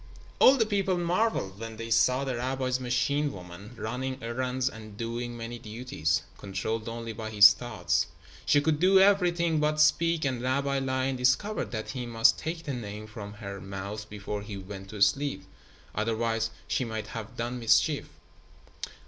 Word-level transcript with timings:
All 0.39 0.57
the 0.57 0.65
people 0.65 0.97
marveled 0.97 1.59
when 1.59 1.77
they 1.77 1.91
saw 1.91 2.23
the 2.23 2.35
rabbi's 2.37 2.79
machine 2.79 3.31
woman 3.31 3.75
running 3.77 4.17
errands 4.19 4.67
and 4.67 4.97
doing 4.97 5.37
many 5.37 5.59
duties, 5.59 6.23
controlled 6.39 6.89
only 6.89 7.13
by 7.13 7.29
his 7.29 7.53
thoughts. 7.53 8.07
She 8.43 8.61
could 8.61 8.79
do 8.79 8.99
everything 8.99 9.59
but 9.59 9.79
speak, 9.79 10.25
and 10.25 10.41
Rabbi 10.41 10.79
Lion 10.79 11.17
discovered 11.17 11.69
that 11.69 11.91
he 11.91 12.07
must 12.07 12.39
take 12.39 12.63
the 12.63 12.73
Name 12.73 13.05
from 13.05 13.33
her 13.33 13.61
mouth 13.61 14.09
before 14.09 14.41
he 14.41 14.57
went 14.57 14.89
to 14.89 15.03
sleep. 15.03 15.43
Otherwise, 15.93 16.49
she 16.67 16.83
might 16.83 17.05
have 17.13 17.37
done 17.37 17.59
mischief. 17.59 18.09